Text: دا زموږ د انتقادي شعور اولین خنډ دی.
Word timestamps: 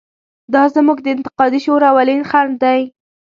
دا 0.53 0.63
زموږ 0.75 0.97
د 1.03 1.07
انتقادي 1.15 1.59
شعور 1.65 1.81
اولین 1.91 2.21
خنډ 2.29 2.51
دی. 2.63 2.81